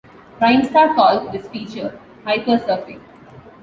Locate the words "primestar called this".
0.39-1.47